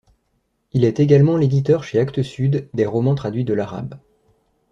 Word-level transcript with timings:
Il 0.71 0.83
est 0.83 0.99
également 0.99 1.37
l'éditeur 1.37 1.83
chez 1.83 1.99
Actes 1.99 2.23
Sud 2.23 2.67
des 2.73 2.87
romans 2.87 3.13
traduit 3.13 3.43
de 3.45 3.53
l'arabe. 3.53 3.99